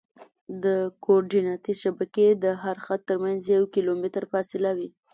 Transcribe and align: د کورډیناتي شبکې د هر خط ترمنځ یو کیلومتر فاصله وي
د 0.63 0.65
کورډیناتي 1.05 1.73
شبکې 1.81 2.27
د 2.43 2.45
هر 2.63 2.77
خط 2.85 3.01
ترمنځ 3.09 3.41
یو 3.55 3.63
کیلومتر 3.73 4.23
فاصله 4.31 4.69
وي 4.77 4.89